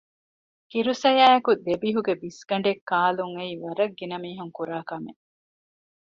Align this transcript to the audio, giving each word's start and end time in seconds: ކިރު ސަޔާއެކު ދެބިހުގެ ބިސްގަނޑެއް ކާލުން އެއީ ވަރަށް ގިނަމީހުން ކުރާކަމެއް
ކިރު 0.71 0.93
ސަޔާއެކު 1.03 1.51
ދެބިހުގެ 1.65 2.13
ބިސްގަނޑެއް 2.21 2.81
ކާލުން 2.89 3.35
އެއީ 3.37 3.53
ވަރަށް 3.63 3.95
ގިނަމީހުން 3.99 4.53
ކުރާކަމެއް 4.57 5.21